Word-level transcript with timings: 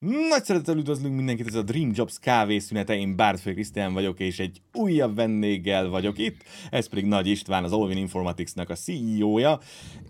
Nagy 0.00 0.44
szeretettel 0.44 0.76
üdvözlünk 0.76 1.14
mindenkit, 1.14 1.46
ez 1.46 1.54
a 1.54 1.62
Dream 1.62 1.90
Jobs 1.94 2.18
kávészünete, 2.18 2.96
én 2.96 3.16
Bártfő 3.16 3.52
Krisztián 3.52 3.92
vagyok, 3.92 4.20
és 4.20 4.38
egy 4.38 4.60
újabb 4.72 5.14
vendéggel 5.14 5.88
vagyok 5.88 6.18
itt, 6.18 6.42
ez 6.70 6.88
pedig 6.88 7.04
Nagy 7.04 7.26
István, 7.26 7.64
az 7.64 7.72
Olvin 7.72 7.96
Informatics-nak 7.96 8.70
a 8.70 8.74
CEO-ja, 8.74 9.60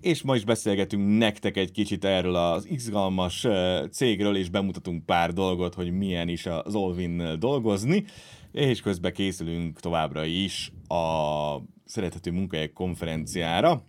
és 0.01 0.23
ma 0.23 0.37
is 0.37 0.45
beszélgetünk 0.45 1.19
nektek 1.19 1.57
egy 1.57 1.71
kicsit 1.71 2.05
erről 2.05 2.35
az 2.35 2.67
izgalmas 2.67 3.47
cégről, 3.91 4.37
és 4.37 4.49
bemutatunk 4.49 5.05
pár 5.05 5.33
dolgot, 5.33 5.75
hogy 5.75 5.91
milyen 5.91 6.29
is 6.29 6.47
az 6.47 6.75
Olvin 6.75 7.39
dolgozni, 7.39 8.05
és 8.53 8.81
közben 8.81 9.13
készülünk 9.13 9.81
továbbra 9.81 10.25
is 10.25 10.73
a 10.89 11.57
Szerethető 11.85 12.31
Munkahelyek 12.31 12.73
konferenciára, 12.73 13.83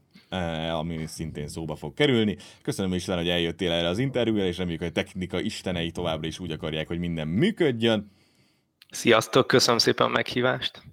ami 0.71 1.05
szintén 1.05 1.47
szóba 1.47 1.75
fog 1.75 1.93
kerülni. 1.93 2.37
Köszönöm 2.61 2.93
is, 2.93 3.05
hogy 3.05 3.29
eljöttél 3.29 3.71
erre 3.71 3.87
az 3.87 3.97
interjúra, 3.97 4.45
és 4.45 4.57
reméljük, 4.57 4.81
hogy 4.81 4.89
a 4.89 5.01
technika 5.03 5.39
istenei 5.39 5.91
továbbra 5.91 6.27
is 6.27 6.39
úgy 6.39 6.51
akarják, 6.51 6.87
hogy 6.87 6.99
minden 6.99 7.27
működjön. 7.27 8.11
Sziasztok, 8.89 9.47
köszönöm 9.47 9.79
szépen 9.79 10.07
a 10.07 10.09
meghívást. 10.09 10.83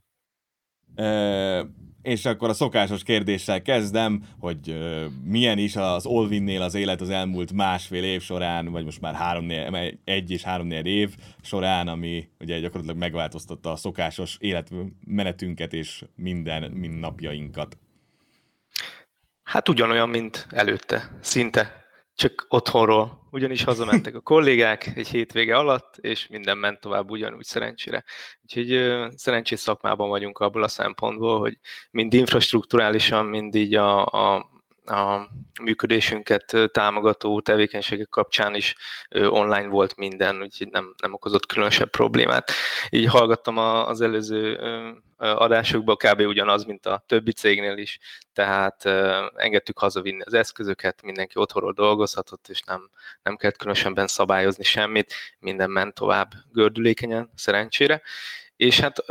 E, 0.95 1.67
és 2.07 2.25
akkor 2.25 2.49
a 2.49 2.55
szokásos 2.55 3.03
kérdéssel 3.03 3.63
kezdem, 3.63 4.23
hogy 4.39 4.69
uh, 4.69 5.05
milyen 5.25 5.59
is 5.59 5.77
az 5.77 6.07
Olvinnél 6.07 6.63
az 6.63 6.75
élet 6.75 7.01
az 7.01 7.11
elmúlt 7.11 7.53
másfél 7.53 8.05
év 8.05 8.23
során, 8.23 8.71
vagy 8.71 8.85
most 8.85 9.01
már 9.01 9.15
három, 9.15 9.49
egy 10.05 10.31
és 10.31 10.43
három 10.43 10.71
év 10.71 11.17
során, 11.43 11.89
ami 11.89 12.29
ugye 12.41 12.59
gyakorlatilag 12.59 12.99
megváltoztatta 12.99 13.71
a 13.71 13.77
szokásos 13.77 14.37
életmenetünket 14.41 15.73
és 15.73 16.05
minden 16.15 16.71
mindnapjainkat. 16.71 17.79
Hát 19.47 19.69
ugyanolyan, 19.69 20.09
mint 20.09 20.47
előtte, 20.51 21.11
szinte, 21.21 21.85
csak 22.15 22.47
otthonról. 22.49 23.29
Ugyanis 23.31 23.65
hazamentek 23.65 24.15
a 24.15 24.21
kollégák 24.21 24.93
egy 24.95 25.09
hétvége 25.09 25.57
alatt, 25.57 25.97
és 25.97 26.27
minden 26.27 26.59
ment 26.59 26.81
tovább 26.81 27.11
ugyanúgy 27.11 27.45
szerencsére. 27.45 28.05
Úgyhogy 28.43 28.97
szerencsés 29.17 29.61
szakmában 29.61 30.09
vagyunk 30.09 30.39
abból 30.39 30.63
a 30.63 30.69
szempontból, 30.69 31.39
hogy 31.39 31.59
mind 31.91 32.15
infrastruktúrálisan, 32.15 33.27
mind 33.27 33.55
így 33.55 33.75
a, 33.75 34.07
a 34.07 34.55
a 34.89 35.29
működésünket 35.63 36.57
támogató 36.73 37.41
tevékenységek 37.41 38.09
kapcsán 38.09 38.55
is 38.55 38.75
online 39.11 39.67
volt 39.67 39.97
minden, 39.97 40.43
úgyhogy 40.43 40.69
nem, 40.69 40.95
nem 41.03 41.13
okozott 41.13 41.47
különösebb 41.47 41.91
problémát. 41.91 42.51
Így 42.91 43.07
hallgattam 43.07 43.59
az 43.59 44.01
előző 44.01 44.59
adásokban 45.17 45.97
kb. 45.97 46.21
ugyanaz, 46.21 46.65
mint 46.65 46.87
a 46.87 47.05
többi 47.07 47.33
cégnél 47.33 47.77
is, 47.77 47.99
tehát 48.33 48.85
engedtük 49.35 49.79
hazavinni 49.79 50.23
az 50.23 50.35
eszközöket, 50.35 51.03
mindenki 51.03 51.39
otthonról 51.39 51.73
dolgozhatott, 51.73 52.49
és 52.49 52.63
nem, 52.63 52.91
nem 53.23 53.37
kellett 53.37 53.57
különösebben 53.57 54.07
szabályozni 54.07 54.65
semmit, 54.65 55.15
minden 55.39 55.71
ment 55.71 55.95
tovább 55.95 56.33
gördülékenyen, 56.53 57.31
szerencsére. 57.35 58.03
És 58.57 58.81
hát 58.81 59.05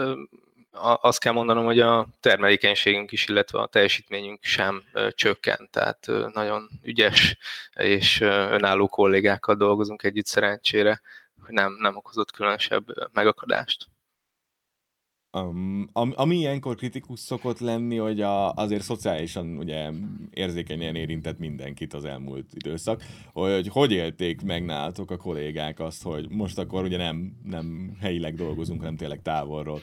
azt 1.01 1.19
kell 1.19 1.33
mondanom, 1.33 1.65
hogy 1.65 1.79
a 1.79 2.07
termelékenységünk 2.19 3.11
is, 3.11 3.27
illetve 3.27 3.59
a 3.59 3.67
teljesítményünk 3.67 4.43
sem 4.43 4.83
csökkent, 5.09 5.69
tehát 5.69 6.07
nagyon 6.33 6.69
ügyes 6.83 7.37
és 7.73 8.21
önálló 8.21 8.87
kollégákkal 8.87 9.55
dolgozunk 9.55 10.03
együtt 10.03 10.25
szerencsére, 10.25 11.01
hogy 11.45 11.53
nem, 11.53 11.75
nem 11.79 11.95
okozott 11.95 12.31
különösebb 12.31 13.13
megakadást. 13.13 13.87
Um, 15.43 15.89
ami 15.93 16.35
ilyenkor 16.35 16.75
kritikus 16.75 17.19
szokott 17.19 17.59
lenni, 17.59 17.97
hogy 17.97 18.21
a, 18.21 18.53
azért 18.53 18.83
szociálisan 18.83 19.57
ugye 19.57 19.89
érzékenyen 20.31 20.95
érintett 20.95 21.39
mindenkit 21.39 21.93
az 21.93 22.05
elmúlt 22.05 22.45
időszak, 22.53 23.03
hogy 23.33 23.67
hogy 23.67 23.91
élték 23.91 24.41
meg 24.41 24.65
nálatok 24.65 25.11
a 25.11 25.17
kollégák 25.17 25.79
azt, 25.79 26.03
hogy 26.03 26.29
most 26.29 26.57
akkor 26.57 26.83
ugye 26.83 26.97
nem, 26.97 27.35
nem 27.43 27.97
helyileg 27.99 28.35
dolgozunk, 28.35 28.79
hanem 28.79 28.95
tényleg 28.95 29.21
távolról. 29.21 29.81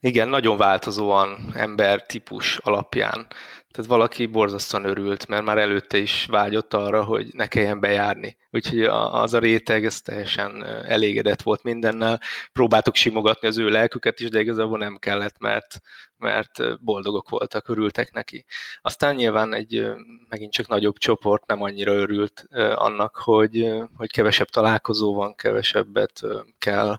Igen, 0.00 0.28
nagyon 0.28 0.56
változóan 0.56 1.52
ember 1.54 2.06
típus 2.06 2.58
alapján. 2.58 3.26
Tehát 3.70 3.90
valaki 3.90 4.26
borzasztóan 4.26 4.84
örült, 4.84 5.26
mert 5.26 5.44
már 5.44 5.58
előtte 5.58 5.98
is 5.98 6.26
vágyott 6.30 6.74
arra, 6.74 7.04
hogy 7.04 7.28
ne 7.32 7.46
kelljen 7.46 7.80
bejárni. 7.80 8.36
Úgyhogy 8.50 8.82
az 8.82 9.34
a 9.34 9.38
réteg, 9.38 9.84
ez 9.84 10.00
teljesen 10.00 10.64
elégedett 10.64 11.42
volt 11.42 11.62
mindennel. 11.62 12.20
Próbáltuk 12.52 12.94
simogatni 12.94 13.48
az 13.48 13.58
ő 13.58 13.68
lelküket 13.68 14.20
is, 14.20 14.28
de 14.28 14.40
igazából 14.40 14.78
nem 14.78 14.96
kellett, 14.96 15.38
mert, 15.38 15.80
mert 16.16 16.84
boldogok 16.84 17.28
voltak, 17.28 17.68
örültek 17.68 18.12
neki. 18.12 18.44
Aztán 18.80 19.14
nyilván 19.14 19.54
egy 19.54 19.86
megint 20.28 20.52
csak 20.52 20.66
nagyobb 20.68 20.98
csoport 20.98 21.46
nem 21.46 21.62
annyira 21.62 21.92
örült 21.92 22.46
annak, 22.74 23.16
hogy, 23.16 23.72
hogy 23.96 24.10
kevesebb 24.10 24.48
találkozó 24.48 25.14
van, 25.14 25.34
kevesebbet 25.34 26.20
kell 26.58 26.98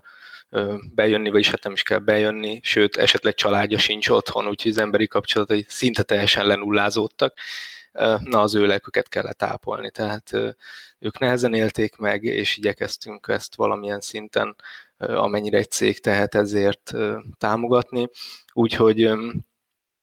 bejönni, 0.94 1.30
vagyis 1.30 1.50
hát 1.50 1.64
nem 1.64 1.72
is 1.72 1.82
kell 1.82 1.98
bejönni, 1.98 2.60
sőt, 2.62 2.96
esetleg 2.96 3.34
családja 3.34 3.78
sincs 3.78 4.08
otthon, 4.08 4.48
úgyhogy 4.48 4.70
az 4.70 4.78
emberi 4.78 5.06
kapcsolatai 5.06 5.64
szinte 5.68 6.02
teljesen 6.02 6.46
lenullázódtak. 6.46 7.34
Na, 8.18 8.40
az 8.40 8.54
ő 8.54 8.66
lelküket 8.66 9.08
kellett 9.08 9.38
tápolni, 9.38 9.90
tehát 9.90 10.30
ők 10.98 11.18
nehezen 11.18 11.54
élték 11.54 11.96
meg, 11.96 12.24
és 12.24 12.56
igyekeztünk 12.56 13.26
ezt 13.28 13.54
valamilyen 13.54 14.00
szinten, 14.00 14.56
amennyire 14.98 15.58
egy 15.58 15.70
cég 15.70 16.00
tehet 16.00 16.34
ezért 16.34 16.92
támogatni. 17.38 18.08
Úgyhogy 18.52 19.10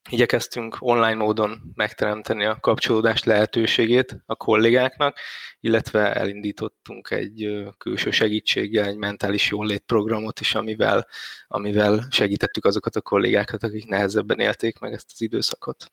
igyekeztünk 0.09 0.78
online 0.79 1.16
módon 1.16 1.72
megteremteni 1.75 2.45
a 2.45 2.57
kapcsolódást 2.59 3.25
lehetőségét 3.25 4.18
a 4.25 4.35
kollégáknak, 4.35 5.18
illetve 5.59 6.13
elindítottunk 6.13 7.12
egy 7.12 7.66
külső 7.78 8.12
segítséggel 8.12 8.85
egy 8.85 8.97
mentális 8.97 9.50
jólét 9.50 9.84
programot 9.85 10.40
is, 10.40 10.56
amivel, 10.56 11.07
amivel 11.47 12.07
segítettük 12.09 12.66
azokat 12.66 12.95
a 12.95 13.01
kollégákat, 13.01 13.63
akik 13.63 13.85
nehezebben 13.85 14.40
élték 14.40 14.79
meg 14.79 14.94
ezt 14.94 15.09
az 15.13 15.22
időszakot. 15.22 15.91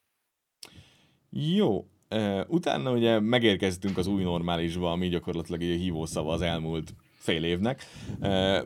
Jó, 1.31 1.87
utána 2.47 2.93
ugye 2.93 3.21
megérkeztünk 3.21 3.97
az 3.99 4.07
új 4.07 4.23
normálisba, 4.23 4.93
ami 4.93 5.09
gyakorlatilag 5.09 5.63
egy 5.63 5.81
hívószava 5.81 6.33
az 6.33 6.41
elmúlt 6.41 6.95
fél 7.25 7.45
évnek. 7.45 7.87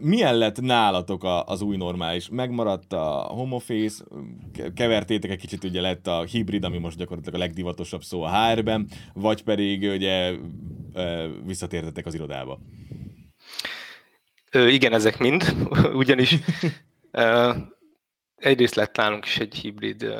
Milyen 0.01 0.39
lett 0.39 0.61
nálatok 0.61 1.27
az 1.47 1.61
új 1.61 1.77
normális? 1.77 2.29
Megmaradt 2.29 2.93
a 2.93 3.07
home 3.29 3.55
office, 3.55 4.05
kevertétek 4.75 5.31
egy 5.31 5.39
kicsit, 5.39 5.65
ugye 5.65 5.81
lett 5.81 6.07
a 6.07 6.23
hibrid, 6.23 6.65
ami 6.65 6.79
most 6.79 6.97
gyakorlatilag 6.97 7.41
a 7.41 7.45
legdivatosabb 7.45 8.03
szó 8.03 8.23
a 8.23 8.31
HR-ben, 8.31 8.89
vagy 9.15 9.43
pedig 9.43 9.83
ugye 9.83 10.35
visszatértetek 11.45 12.07
az 12.07 12.15
irodába? 12.15 12.59
Ö, 14.51 14.67
igen, 14.67 14.93
ezek 14.93 15.19
mind, 15.19 15.55
ugyanis 16.03 16.37
egyrészt 18.37 18.75
lett 18.75 18.97
nálunk 18.97 19.25
is 19.25 19.39
egy 19.39 19.55
hibrid 19.55 20.15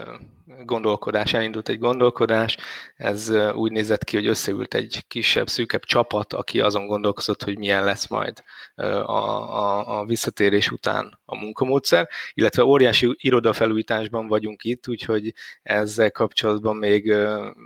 gondolkodás, 0.65 1.33
elindult 1.33 1.69
egy 1.69 1.79
gondolkodás, 1.79 2.57
ez 2.97 3.31
úgy 3.55 3.73
nézett 3.73 4.05
ki, 4.05 4.17
hogy 4.17 4.27
összeült 4.27 4.75
egy 4.75 5.05
kisebb, 5.09 5.49
szűkebb 5.49 5.85
csapat, 5.85 6.33
aki 6.33 6.61
azon 6.61 6.87
gondolkozott, 6.87 7.43
hogy 7.43 7.59
milyen 7.59 7.85
lesz 7.85 8.07
majd 8.09 8.43
a, 8.75 8.83
a, 8.83 9.99
a 9.99 10.05
visszatérés 10.05 10.71
után 10.71 11.19
a 11.25 11.37
munkamódszer, 11.37 12.09
illetve 12.35 12.65
óriási 12.65 13.15
irodafelújításban 13.19 14.27
vagyunk 14.27 14.65
itt, 14.65 14.89
úgyhogy 14.89 15.35
ezzel 15.63 16.11
kapcsolatban 16.11 16.77
még 16.77 17.15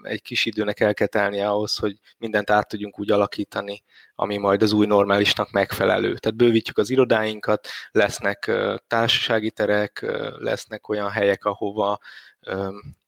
egy 0.02 0.22
kis 0.22 0.46
időnek 0.46 0.80
el 0.80 0.94
kell 0.94 1.06
telnie 1.06 1.48
ahhoz, 1.48 1.76
hogy 1.76 1.98
mindent 2.18 2.50
át 2.50 2.68
tudjunk 2.68 2.98
úgy 2.98 3.10
alakítani, 3.10 3.82
ami 4.14 4.36
majd 4.36 4.62
az 4.62 4.72
új 4.72 4.86
normálisnak 4.86 5.50
megfelelő. 5.50 6.16
Tehát 6.16 6.36
bővítjük 6.36 6.78
az 6.78 6.90
irodáinkat, 6.90 7.68
lesznek 7.90 8.50
társasági 8.86 9.50
terek, 9.50 10.06
lesznek 10.38 10.88
olyan 10.88 11.10
helyek, 11.10 11.44
ahova 11.44 11.98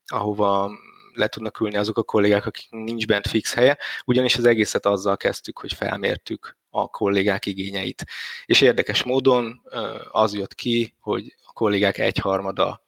ahova 0.07 0.71
le 1.13 1.29
tudnak 1.29 1.61
ülni 1.61 1.77
azok 1.77 1.99
a 1.99 2.03
kollégák, 2.03 2.47
akik 2.47 2.67
nincs 2.71 3.07
bent 3.07 3.29
fix 3.29 3.55
helye, 3.55 3.79
ugyanis 4.05 4.37
az 4.37 4.45
egészet 4.45 4.87
azzal 4.87 5.17
kezdtük, 5.17 5.59
hogy 5.59 5.73
felmértük 5.73 6.57
a 6.71 6.89
kollégák 6.89 7.47
igényeit. 7.47 8.05
És 8.45 8.61
érdekes 8.61 9.03
módon 9.03 9.63
az 10.11 10.35
jött 10.35 10.55
ki, 10.55 10.95
hogy 11.01 11.35
a 11.47 11.53
kollégák 11.53 11.99
egyharmada 11.99 12.83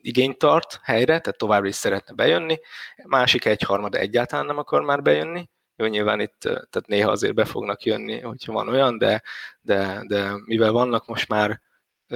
igényt 0.00 0.38
tart 0.38 0.80
helyre, 0.82 1.18
tehát 1.18 1.38
továbbra 1.38 1.68
is 1.68 1.74
szeretne 1.74 2.14
bejönni, 2.14 2.58
másik 3.04 3.44
egyharmada 3.44 3.98
egyáltalán 3.98 4.46
nem 4.46 4.58
akar 4.58 4.82
már 4.82 5.02
bejönni, 5.02 5.48
jó, 5.76 5.86
nyilván 5.86 6.20
itt 6.20 6.38
tehát 6.40 6.86
néha 6.86 7.10
azért 7.10 7.34
be 7.34 7.44
fognak 7.44 7.84
jönni, 7.84 8.20
hogyha 8.20 8.52
van 8.52 8.68
olyan, 8.68 8.98
de, 8.98 9.22
de, 9.60 10.04
de 10.06 10.32
mivel 10.44 10.72
vannak 10.72 11.06
most 11.06 11.28
már 11.28 11.60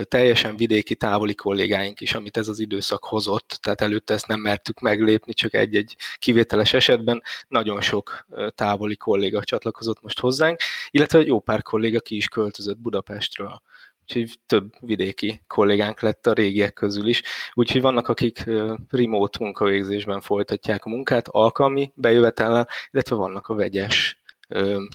teljesen 0.09 0.57
vidéki 0.57 0.95
távoli 0.95 1.35
kollégáink 1.35 2.01
is, 2.01 2.15
amit 2.15 2.37
ez 2.37 2.49
az 2.49 2.59
időszak 2.59 3.05
hozott, 3.05 3.59
tehát 3.63 3.81
előtte 3.81 4.15
ezt 4.15 4.27
nem 4.27 4.41
mertük 4.41 4.81
meglépni, 4.81 5.33
csak 5.33 5.55
egy-egy 5.55 5.97
kivételes 6.19 6.73
esetben. 6.73 7.23
Nagyon 7.49 7.81
sok 7.81 8.27
távoli 8.55 8.97
kolléga 8.97 9.45
csatlakozott 9.45 10.03
most 10.03 10.21
hozzánk, 10.21 10.61
illetve 10.91 11.21
jó 11.21 11.41
pár 11.41 11.63
kolléga 11.63 12.01
ki 12.01 12.17
is 12.17 12.29
költözött 12.29 12.79
Budapestről. 12.79 13.63
Úgyhogy 14.03 14.39
több 14.47 14.75
vidéki 14.81 15.43
kollégánk 15.47 16.01
lett 16.01 16.27
a 16.27 16.33
régiek 16.33 16.73
közül 16.73 17.07
is. 17.07 17.23
Úgyhogy 17.53 17.81
vannak, 17.81 18.09
akik 18.09 18.45
remote 18.89 19.39
munkavégzésben 19.41 20.21
folytatják 20.21 20.85
a 20.85 20.89
munkát, 20.89 21.29
alkalmi 21.29 21.93
bejövetellel, 21.95 22.69
illetve 22.91 23.17
vannak 23.17 23.47
a 23.47 23.55
vegyes 23.55 24.21
mm. 24.57 24.87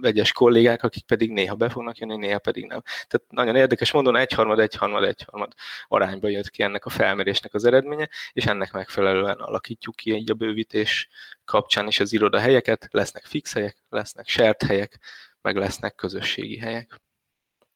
vegyes 0.00 0.32
kollégák, 0.32 0.82
akik 0.82 1.04
pedig 1.04 1.30
néha 1.30 1.54
be 1.54 1.68
fognak 1.68 1.98
jönni, 1.98 2.16
néha 2.16 2.38
pedig 2.38 2.64
nem. 2.64 2.82
Tehát 2.82 3.26
nagyon 3.30 3.56
érdekes 3.56 3.92
mondom, 3.92 4.16
egyharmad, 4.16 4.58
egyharmad, 4.58 5.04
egyharmad 5.04 5.52
arányba 5.88 6.28
jött 6.28 6.50
ki 6.50 6.62
ennek 6.62 6.84
a 6.84 6.90
felmérésnek 6.90 7.54
az 7.54 7.64
eredménye, 7.64 8.08
és 8.32 8.46
ennek 8.46 8.72
megfelelően 8.72 9.36
alakítjuk 9.36 9.96
ki 9.96 10.14
így 10.14 10.30
a 10.30 10.34
bővítés 10.34 11.08
kapcsán 11.44 11.86
is 11.86 12.00
az 12.00 12.12
irodahelyeket, 12.12 12.88
lesznek 12.90 13.24
fix 13.24 13.52
helyek, 13.52 13.76
lesznek 13.88 14.28
shared 14.28 14.62
helyek, 14.62 14.98
meg 15.42 15.56
lesznek 15.56 15.94
közösségi 15.94 16.58
helyek. 16.58 17.00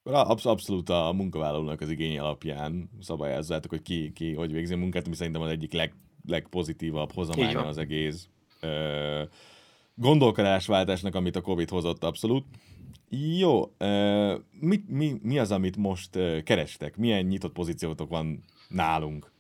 Absz- 0.03 0.47
abszolút 0.47 0.89
a 0.89 1.13
munkavállalónak 1.17 1.81
az 1.81 1.91
igény 1.91 2.19
alapján 2.19 2.91
szabályozzátok, 3.01 3.71
hogy 3.71 3.83
ki, 3.83 4.13
ki 4.13 4.35
hogy 4.35 4.53
végzi 4.53 4.73
a 4.73 4.77
munkát, 4.77 5.07
ami 5.07 5.15
szerintem 5.15 5.43
az 5.43 5.51
egyik 5.51 5.73
leg, 5.73 5.95
legpozitívabb 6.27 7.13
hozamánya 7.13 7.67
az 7.67 7.79
egész 7.79 8.29
ö, 8.61 9.23
gondolkodásváltásnak, 10.01 11.15
amit 11.15 11.37
a 11.37 11.41
Covid 11.41 11.69
hozott 11.69 12.05
abszolút. 12.05 12.45
Jó, 13.39 13.73
mi, 14.61 14.83
mi, 14.87 15.19
mi 15.23 15.39
az, 15.39 15.51
amit 15.51 15.77
most 15.77 16.11
kerestek? 16.45 16.97
Milyen 16.97 17.25
nyitott 17.25 17.53
pozíciótok 17.53 18.09
van 18.09 18.45
nálunk? 18.69 19.33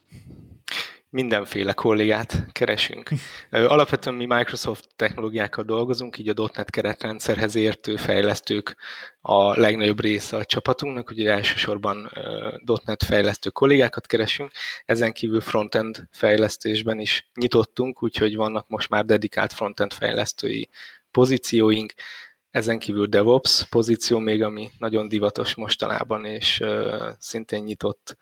Mindenféle 1.10 1.72
kollégát 1.72 2.46
keresünk. 2.52 3.08
Alapvetően 3.50 4.16
mi 4.16 4.26
Microsoft 4.26 4.88
technológiákkal 4.96 5.64
dolgozunk, 5.64 6.18
így 6.18 6.28
a 6.28 6.50
.NET 6.54 6.70
keretrendszerhez 6.70 7.54
értő 7.54 7.96
fejlesztők 7.96 8.76
a 9.20 9.60
legnagyobb 9.60 10.00
része 10.00 10.36
a 10.36 10.44
csapatunknak, 10.44 11.10
ugye 11.10 11.30
elsősorban 11.30 12.10
.NET 12.84 13.04
fejlesztő 13.04 13.50
kollégákat 13.50 14.06
keresünk, 14.06 14.50
ezen 14.84 15.12
kívül 15.12 15.40
frontend 15.40 16.08
fejlesztésben 16.10 16.98
is 16.98 17.30
nyitottunk, 17.34 18.02
úgyhogy 18.02 18.36
vannak 18.36 18.68
most 18.68 18.88
már 18.88 19.04
dedikált 19.04 19.52
frontend 19.52 19.92
fejlesztői 19.92 20.68
pozícióink, 21.10 21.92
ezen 22.50 22.78
kívül 22.78 23.06
DevOps 23.06 23.64
pozíció 23.68 24.18
még, 24.18 24.42
ami 24.42 24.70
nagyon 24.78 25.08
divatos 25.08 25.54
mostanában, 25.54 26.24
és 26.24 26.62
szintén 27.18 27.62
nyitott 27.62 28.16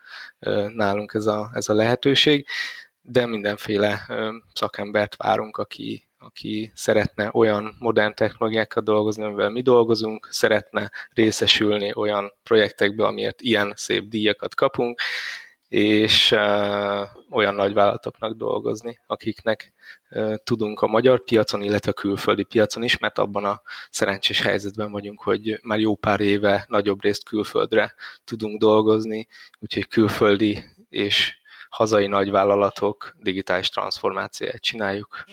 nálunk 0.75 1.15
ez 1.15 1.27
a, 1.27 1.51
ez 1.55 1.69
a 1.69 1.75
lehetőség, 1.75 2.47
de 3.01 3.27
mindenféle 3.27 4.07
szakembert 4.53 5.17
várunk, 5.17 5.57
aki, 5.57 6.09
aki 6.19 6.73
szeretne 6.75 7.31
olyan 7.33 7.77
modern 7.79 8.15
technológiákkal 8.15 8.83
dolgozni, 8.83 9.25
amivel 9.25 9.51
mi 9.51 9.63
dolgozunk, 9.63 10.29
szeretne 10.31 10.91
részesülni 11.11 11.93
olyan 11.95 12.33
projektekbe, 12.43 13.07
amiért 13.07 13.41
ilyen 13.41 13.73
szép 13.77 14.09
díjakat 14.09 14.55
kapunk, 14.55 15.01
és 15.69 16.31
olyan 17.31 17.55
nagyvállalatoknak 17.55 18.37
dolgozni, 18.37 18.99
akiknek 19.07 19.73
tudunk 20.45 20.81
a 20.81 20.87
magyar 20.87 21.25
piacon, 21.25 21.63
illetve 21.63 21.91
a 21.91 22.01
külföldi 22.01 22.43
piacon 22.43 22.83
is, 22.83 22.99
mert 22.99 23.19
abban 23.19 23.45
a 23.45 23.63
szerencsés 23.91 24.43
helyzetben 24.43 24.91
vagyunk, 24.91 25.23
hogy 25.23 25.59
már 25.63 25.79
jó 25.79 25.95
pár 25.95 26.21
éve 26.21 26.65
nagyobb 26.69 27.03
részt 27.03 27.25
külföldre 27.25 27.95
tudunk 28.25 28.61
dolgozni, 28.61 29.27
úgyhogy 29.59 29.89
külföldi 29.89 30.65
és 30.89 31.37
hazai 31.69 32.07
nagyvállalatok 32.07 33.15
digitális 33.19 33.69
transformációját 33.69 34.63
csináljuk, 34.63 35.25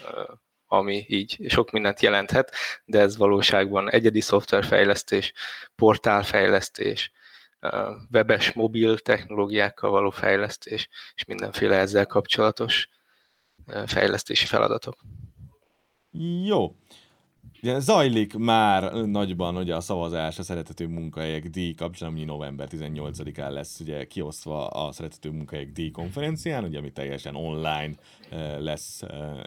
ami 0.67 1.05
így 1.07 1.37
sok 1.47 1.71
mindent 1.71 2.01
jelenthet, 2.01 2.55
de 2.85 2.99
ez 2.99 3.17
valóságban 3.17 3.91
egyedi 3.91 4.21
szoftverfejlesztés, 4.21 5.33
portálfejlesztés, 5.75 7.11
webes, 8.11 8.53
mobil 8.53 8.97
technológiákkal 8.97 9.89
való 9.89 10.09
fejlesztés, 10.09 10.89
és 11.15 11.25
mindenféle 11.25 11.77
ezzel 11.77 12.05
kapcsolatos 12.05 12.89
fejlesztési 13.85 14.45
feladatok. 14.45 14.95
Jó. 16.45 16.75
Ugye 17.61 17.79
zajlik 17.79 18.37
már 18.37 18.93
nagyban 18.93 19.57
ugye 19.57 19.75
a 19.75 19.81
szavazás 19.81 20.39
a 20.39 20.43
szeretető 20.43 20.87
munkahelyek 20.87 21.43
díj 21.43 21.73
kapcsán, 21.73 22.09
ami 22.09 22.23
november 22.23 22.67
18-án 22.71 23.51
lesz 23.51 23.79
ugye 23.79 24.05
kiosztva 24.05 24.67
a 24.67 24.91
szeretető 24.91 25.29
munkahelyek 25.29 25.71
díj 25.71 25.91
konferencián, 25.91 26.63
ugye 26.63 26.77
ami 26.77 26.91
teljesen 26.91 27.35
online 27.35 27.93
lesz, 28.57 29.01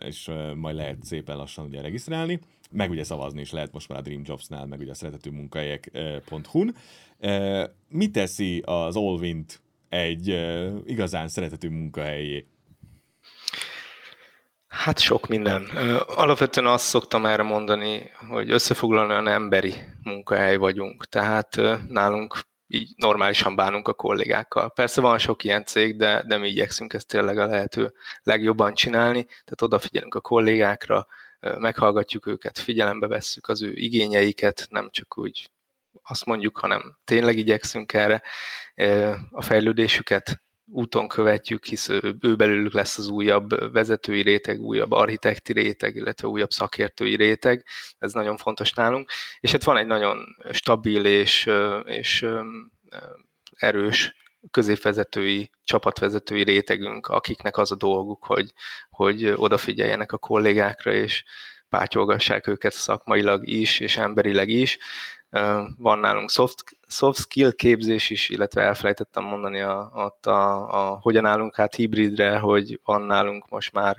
és 0.05 0.31
majd 0.55 0.77
lehet 0.77 1.05
szépen 1.05 1.37
lassan 1.37 1.65
ugye 1.65 1.81
regisztrálni, 1.81 2.41
meg 2.71 2.91
ugye 2.91 3.05
szavazni 3.05 3.41
is 3.41 3.53
lehet 3.53 3.73
most 3.73 3.89
már 3.89 3.99
a 3.99 4.03
Dream 4.03 4.23
Jobs-nál, 4.25 4.67
meg 4.67 4.81
ugye 4.81 4.91
a 4.91 4.95
szeretető 4.95 5.31
munkahelyek.hu-n. 5.31 6.75
Mi 7.89 8.11
teszi 8.11 8.63
az 8.67 8.97
Olvint 8.97 9.61
egy 9.89 10.27
igazán 10.85 11.29
szeretető 11.29 11.69
munkahelyé? 11.69 12.47
Hát 14.69 14.99
sok 14.99 15.29
minden. 15.29 15.65
Alapvetően 16.07 16.67
azt 16.67 16.85
szoktam 16.85 17.27
erre 17.27 17.43
mondani, 17.43 18.11
hogy 18.29 18.51
összefoglalóan 18.51 19.29
emberi 19.29 19.75
munkahely 20.03 20.57
vagyunk. 20.57 21.05
Tehát 21.05 21.61
nálunk 21.89 22.41
így 22.67 22.93
normálisan 22.97 23.57
bánunk 23.57 23.89
a 23.89 23.95
kollégákkal. 23.95 24.71
Persze 24.71 25.01
van 25.01 25.19
sok 25.19 25.45
ilyen 25.45 25.65
cég, 25.65 25.97
de, 25.97 26.25
de 26.27 26.39
mi 26.39 26.49
igyekszünk 26.49 26.93
ezt 26.93 27.07
tényleg 27.07 27.39
a 27.39 27.47
lehető 27.47 27.93
legjobban 28.23 28.75
csinálni, 28.75 29.25
tehát 29.25 29.63
odafigyelünk 29.63 30.15
a 30.15 30.21
kollégákra, 30.21 31.07
meghallgatjuk 31.41 32.27
őket, 32.27 32.59
figyelembe 32.59 33.07
vesszük 33.07 33.49
az 33.49 33.63
ő 33.63 33.73
igényeiket, 33.75 34.67
nem 34.71 34.89
csak 34.91 35.19
úgy 35.19 35.51
azt 36.03 36.25
mondjuk, 36.25 36.59
hanem 36.59 36.99
tényleg 37.05 37.37
igyekszünk 37.39 37.93
erre 37.93 38.23
a 39.31 39.43
fejlődésüket 39.43 40.43
úton 40.71 41.09
követjük, 41.09 41.65
hisz 41.65 41.89
ő 42.21 42.37
belőlük 42.37 42.73
lesz 42.73 42.99
az 42.99 43.09
újabb 43.09 43.73
vezetői 43.73 44.23
réteg, 44.23 44.61
újabb 44.61 44.93
architekti 44.93 45.53
réteg, 45.53 45.97
illetve 45.97 46.29
újabb 46.29 46.51
szakértői 46.51 47.17
réteg, 47.17 47.65
ez 47.99 48.13
nagyon 48.13 48.37
fontos 48.37 48.73
nálunk, 48.73 49.11
és 49.41 49.53
hát 49.53 49.65
van 49.65 49.77
egy 49.77 49.87
nagyon 49.87 50.37
stabil 50.51 51.05
és, 51.05 51.51
és 51.85 52.27
erős 53.57 54.15
középvezetői, 54.51 55.51
csapatvezetői 55.65 56.43
rétegünk, 56.43 57.07
akiknek 57.07 57.57
az 57.57 57.73
a 57.73 57.77
dolguk, 57.77 58.25
hogy, 58.25 58.53
hogy 58.91 59.33
odafigyeljenek 59.37 60.13
a 60.13 60.19
kollégákra, 60.19 60.93
és 60.93 61.25
pátyolgassák 61.69 62.47
őket 62.47 62.73
szakmailag 62.73 63.49
is, 63.49 63.81
és 63.81 63.97
emberileg 63.97 64.49
is, 64.49 64.79
van 65.77 65.99
nálunk 65.99 66.31
soft, 66.31 66.65
soft 66.87 67.19
skill 67.19 67.53
képzés 67.53 68.11
is, 68.11 68.29
illetve 68.29 68.63
elfelejtettem 68.63 69.25
mondani 69.25 69.61
a, 69.61 69.91
ott 69.95 70.27
a, 70.27 70.93
a, 70.93 70.99
hogyan 71.01 71.27
állunk 71.27 71.55
hát 71.55 71.75
hibridre, 71.75 72.39
hogy 72.39 72.81
van 72.85 73.03
nálunk 73.03 73.49
most 73.49 73.73
már 73.73 73.97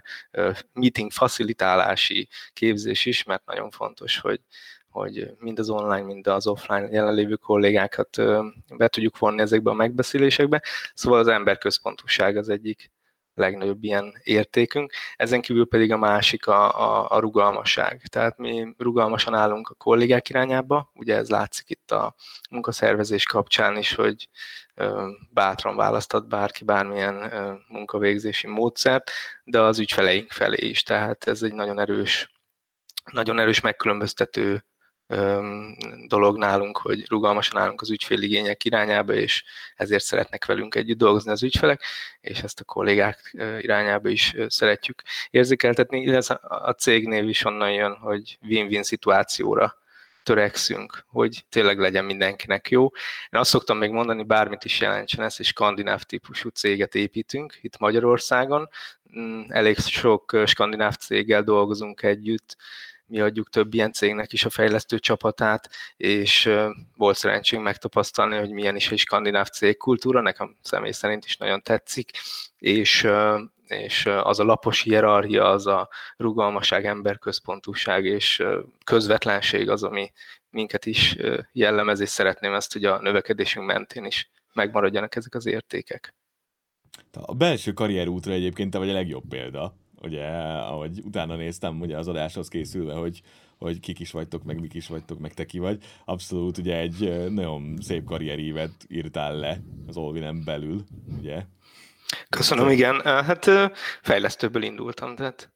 meeting 0.73 1.11
facilitálási 1.11 2.27
képzés 2.53 3.05
is, 3.05 3.23
mert 3.23 3.45
nagyon 3.45 3.69
fontos, 3.69 4.19
hogy, 4.19 4.41
hogy 4.89 5.35
mind 5.39 5.59
az 5.59 5.69
online, 5.69 6.01
mind 6.05 6.27
az 6.27 6.47
offline 6.47 6.87
jelenlévő 6.91 7.35
kollégákat 7.35 8.17
be 8.77 8.87
tudjuk 8.87 9.17
vonni 9.17 9.41
ezekbe 9.41 9.69
a 9.69 9.73
megbeszélésekbe. 9.73 10.61
Szóval 10.93 11.19
az 11.19 11.27
emberközpontúság 11.27 12.37
az 12.37 12.49
egyik 12.49 12.91
legnagyobb 13.39 13.83
ilyen 13.83 14.13
értékünk. 14.23 14.93
Ezen 15.15 15.41
kívül 15.41 15.67
pedig 15.67 15.91
a 15.91 15.97
másik 15.97 16.47
a, 16.47 16.79
a, 16.81 17.11
a 17.11 17.19
rugalmasság. 17.19 18.01
Tehát 18.09 18.37
mi 18.37 18.73
rugalmasan 18.77 19.33
állunk 19.33 19.69
a 19.69 19.73
kollégák 19.73 20.29
irányába, 20.29 20.91
ugye 20.93 21.15
ez 21.15 21.29
látszik 21.29 21.69
itt 21.69 21.91
a 21.91 22.15
munkaszervezés 22.49 23.23
kapcsán 23.23 23.77
is, 23.77 23.95
hogy 23.95 24.29
bátran 25.29 25.75
választhat 25.75 26.27
bárki 26.27 26.63
bármilyen 26.63 27.31
munkavégzési 27.67 28.47
módszert, 28.47 29.11
de 29.43 29.61
az 29.61 29.79
ügyfeleink 29.79 30.31
felé 30.31 30.67
is. 30.67 30.83
Tehát 30.83 31.27
ez 31.27 31.43
egy 31.43 31.53
nagyon 31.53 31.79
erős, 31.79 32.31
nagyon 33.11 33.39
erős 33.39 33.59
megkülönböztető 33.59 34.63
dolog 36.07 36.37
nálunk, 36.37 36.77
hogy 36.77 37.07
rugalmasan 37.07 37.61
állunk 37.61 37.81
az 37.81 37.89
ügyféligények 37.89 38.65
irányába, 38.65 39.13
és 39.13 39.43
ezért 39.75 40.03
szeretnek 40.03 40.45
velünk 40.45 40.75
együtt 40.75 40.97
dolgozni 40.97 41.31
az 41.31 41.43
ügyfelek, 41.43 41.83
és 42.21 42.39
ezt 42.39 42.59
a 42.59 42.63
kollégák 42.63 43.35
irányába 43.61 44.09
is 44.09 44.35
szeretjük 44.47 45.01
érzékeltetni, 45.29 46.01
illetve 46.01 46.39
a 46.41 46.73
cégnév 46.73 47.29
is 47.29 47.45
onnan 47.45 47.71
jön, 47.71 47.95
hogy 47.95 48.37
win-win 48.41 48.83
szituációra 48.83 49.77
törekszünk, 50.23 51.05
hogy 51.07 51.45
tényleg 51.49 51.79
legyen 51.79 52.05
mindenkinek 52.05 52.69
jó. 52.69 52.83
Én 53.29 53.39
azt 53.39 53.49
szoktam 53.49 53.77
még 53.77 53.91
mondani, 53.91 54.23
bármit 54.23 54.65
is 54.65 54.79
jelentsen 54.79 55.25
ez, 55.25 55.35
és 55.39 55.47
skandináv 55.47 56.01
típusú 56.01 56.49
céget 56.49 56.95
építünk 56.95 57.57
itt 57.61 57.77
Magyarországon. 57.77 58.69
Mm, 59.19 59.41
elég 59.47 59.77
sok 59.77 60.41
skandináv 60.45 60.95
céggel 60.95 61.43
dolgozunk 61.43 62.03
együtt, 62.03 62.57
mi 63.09 63.19
adjuk 63.19 63.49
több 63.49 63.73
ilyen 63.73 63.91
cégnek 63.91 64.33
is 64.33 64.45
a 64.45 64.49
fejlesztő 64.49 64.99
csapatát, 64.99 65.69
és 65.97 66.49
volt 66.95 67.17
szerencsénk 67.17 67.63
megtapasztalni, 67.63 68.37
hogy 68.37 68.51
milyen 68.51 68.75
is 68.75 68.91
egy 68.91 68.97
skandináv 68.97 69.47
cégkultúra, 69.47 70.21
nekem 70.21 70.57
személy 70.61 70.91
szerint 70.91 71.25
is 71.25 71.37
nagyon 71.37 71.61
tetszik, 71.61 72.11
és, 72.57 73.07
és 73.67 74.05
az 74.05 74.39
a 74.39 74.43
lapos 74.43 74.81
hierarchia, 74.81 75.49
az 75.49 75.67
a 75.67 75.89
rugalmaság, 76.17 76.85
emberközpontúság 76.85 78.05
és 78.05 78.43
közvetlenség 78.83 79.69
az, 79.69 79.83
ami 79.83 80.11
minket 80.49 80.85
is 80.85 81.15
jellemez, 81.51 81.99
és 81.99 82.09
szeretném 82.09 82.53
ezt, 82.53 82.73
hogy 82.73 82.85
a 82.85 83.01
növekedésünk 83.01 83.65
mentén 83.65 84.05
is 84.05 84.29
megmaradjanak 84.53 85.15
ezek 85.15 85.35
az 85.35 85.45
értékek. 85.45 86.13
A 87.11 87.35
belső 87.35 87.73
karrierútra 87.73 88.33
egyébként 88.33 88.71
te 88.71 88.77
vagy 88.77 88.89
a 88.89 88.93
legjobb 88.93 89.23
példa 89.29 89.75
ugye, 90.01 90.25
ahogy 90.57 91.01
utána 91.03 91.35
néztem 91.35 91.81
ugye 91.81 91.97
az 91.97 92.07
adáshoz 92.07 92.47
készülve, 92.47 92.93
hogy 92.93 93.21
hogy 93.59 93.79
kik 93.79 93.99
is 93.99 94.11
vagytok, 94.11 94.43
meg 94.43 94.59
mik 94.59 94.73
is 94.73 94.87
vagytok, 94.87 95.19
meg 95.19 95.33
te 95.33 95.45
ki 95.45 95.59
vagy. 95.59 95.83
Abszolút 96.05 96.57
ugye 96.57 96.77
egy 96.77 97.29
nagyon 97.29 97.77
szép 97.81 98.03
karrierívet 98.03 98.71
írtál 98.87 99.35
le 99.35 99.61
az 99.87 99.97
Olvinen 99.97 100.43
belül, 100.43 100.83
ugye? 101.17 101.45
Köszönöm, 102.29 102.69
igen. 102.69 103.01
Hát 103.01 103.49
fejlesztőből 104.01 104.63
indultam, 104.63 105.15
tehát 105.15 105.51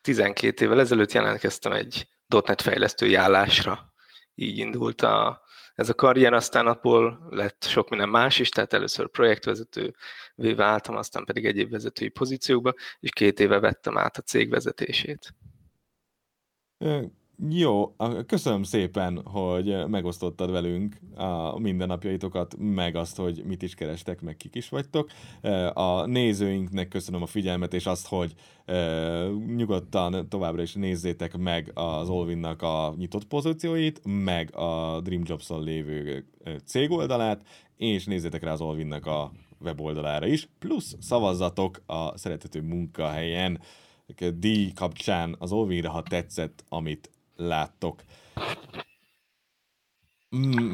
12 0.00 0.64
évvel 0.64 0.80
ezelőtt 0.80 1.12
jelentkeztem 1.12 1.72
egy 1.72 2.08
.NET 2.46 2.62
fejlesztői 2.62 3.14
állásra. 3.14 3.92
Így 4.34 4.58
indult 4.58 5.02
a, 5.02 5.41
ez 5.74 5.88
a 5.88 5.94
karrier, 5.94 6.32
aztán 6.32 6.66
abból 6.66 7.26
lett 7.30 7.64
sok 7.64 7.88
minden 7.88 8.08
más 8.08 8.38
is, 8.38 8.48
tehát 8.48 8.72
először 8.72 9.08
projektvezető 9.08 9.94
váltam, 10.34 10.96
aztán 10.96 11.24
pedig 11.24 11.46
egyéb 11.46 11.70
vezetői 11.70 12.08
pozíciókba, 12.08 12.74
és 13.00 13.10
két 13.10 13.40
éve 13.40 13.58
vettem 13.58 13.98
át 13.98 14.16
a 14.16 14.22
cég 14.22 14.50
vezetését. 14.50 15.34
Jó, 17.48 17.94
köszönöm 18.26 18.62
szépen, 18.62 19.22
hogy 19.24 19.86
megosztottad 19.86 20.50
velünk 20.50 21.00
a 21.14 21.58
mindennapjaitokat, 21.58 22.54
meg 22.58 22.96
azt, 22.96 23.16
hogy 23.16 23.42
mit 23.46 23.62
is 23.62 23.74
kerestek, 23.74 24.20
meg 24.20 24.36
kik 24.36 24.54
is 24.54 24.68
vagytok. 24.68 25.10
A 25.72 26.06
nézőinknek 26.06 26.88
köszönöm 26.88 27.22
a 27.22 27.26
figyelmet, 27.26 27.74
és 27.74 27.86
azt, 27.86 28.06
hogy 28.06 28.34
nyugodtan 29.56 30.28
továbbra 30.28 30.62
is 30.62 30.74
nézzétek 30.74 31.36
meg 31.36 31.70
az 31.74 32.08
Olvinnak 32.08 32.62
a 32.62 32.94
nyitott 32.96 33.24
pozícióit, 33.24 34.00
meg 34.04 34.56
a 34.56 35.00
Dream 35.00 35.22
Jobs-on 35.24 35.62
lévő 35.62 36.26
cégoldalát, 36.64 37.42
és 37.76 38.04
nézzétek 38.04 38.42
rá 38.42 38.52
az 38.52 38.60
Olvinnak 38.60 39.06
a 39.06 39.32
weboldalára 39.60 40.26
is, 40.26 40.48
plusz 40.58 40.96
szavazzatok 41.00 41.82
a 41.86 42.18
szeretető 42.18 42.60
munkahelyen, 42.60 43.60
díj 44.34 44.72
kapcsán 44.74 45.36
az 45.38 45.52
Olvinre, 45.52 45.88
ha 45.88 46.02
tetszett, 46.02 46.64
amit 46.68 47.10
láttok. 47.46 48.02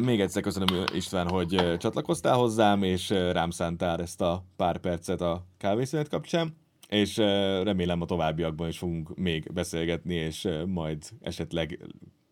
Még 0.00 0.20
egyszer 0.20 0.42
köszönöm 0.42 0.84
István, 0.92 1.28
hogy 1.28 1.78
csatlakoztál 1.78 2.36
hozzám, 2.36 2.82
és 2.82 3.08
rám 3.10 3.50
szántál 3.50 4.00
ezt 4.00 4.20
a 4.20 4.44
pár 4.56 4.78
percet 4.78 5.20
a 5.20 5.46
kávészünet 5.58 6.08
kapcsán, 6.08 6.56
és 6.88 7.16
remélem 7.62 8.00
a 8.00 8.06
továbbiakban 8.06 8.68
is 8.68 8.78
fogunk 8.78 9.16
még 9.16 9.52
beszélgetni, 9.52 10.14
és 10.14 10.48
majd 10.66 11.04
esetleg 11.20 11.78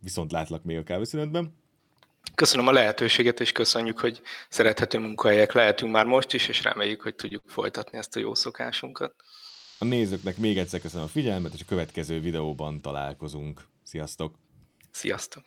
viszont 0.00 0.33
látlak 0.33 0.64
még 0.64 0.76
a 0.76 0.83
kávészünetben. 0.83 1.55
Köszönöm 2.35 2.66
a 2.66 2.73
lehetőséget, 2.73 3.40
és 3.40 3.52
köszönjük, 3.52 3.99
hogy 3.99 4.21
szerethető 4.49 4.99
munkahelyek 4.99 5.52
lehetünk 5.52 5.93
már 5.93 6.07
most 6.07 6.33
is, 6.33 6.49
és 6.49 6.62
reméljük, 6.62 7.02
hogy 7.02 7.14
tudjuk 7.14 7.43
folytatni 7.47 7.99
ezt 7.99 8.16
a 8.16 8.21
jó 8.21 8.35
szokásunkat. 8.35 9.14
A 9.78 9.85
nézőknek 9.85 10.37
még 10.37 10.59
egyszer 10.59 10.81
köszönöm 10.81 11.05
a 11.07 11.09
figyelmet, 11.09 11.55
és 11.55 11.61
a 11.61 11.69
következő 11.69 12.21
videóban 12.21 12.81
találkozunk. 12.81 13.66
Sziasztok! 13.87 14.38
Sziasztok! 14.90 15.43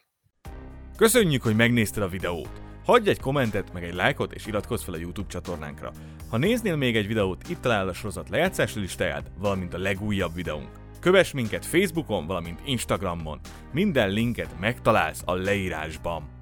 Köszönjük, 0.98 1.42
hogy 1.42 1.56
megnézted 1.56 2.04
a 2.04 2.08
videót! 2.08 2.62
Hagyj 2.86 3.10
egy 3.10 3.20
kommentet, 3.20 3.74
meg 3.74 3.84
egy 3.84 3.94
lájkot, 3.94 4.34
és 4.34 4.46
iratkozz 4.46 4.84
fel 4.84 4.94
a 4.94 4.98
YouTube 4.98 5.28
csatornánkra. 5.28 5.92
Ha 6.30 6.38
néznél 6.38 6.76
még 6.76 6.96
egy 6.96 7.08
videót, 7.08 7.50
itt 7.50 7.62
találod 7.62 7.90
a 7.90 7.94
sorozat 7.94 8.30
lejátszási 8.30 8.80
listáját, 8.80 9.32
valamint 9.38 9.74
a 9.74 9.78
legújabb 9.78 10.34
videónk. 10.34 10.70
Kövess 11.00 11.32
minket 11.32 11.66
Facebookon, 11.66 12.26
valamint 12.26 12.62
Instagramon. 12.66 13.40
Minden 13.74 14.10
linket 14.10 14.60
megtalálsz 14.60 15.22
a 15.26 15.34
leírásban. 15.34 16.39